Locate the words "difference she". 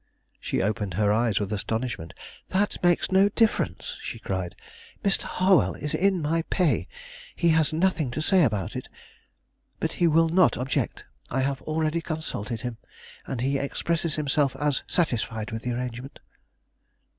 3.29-4.17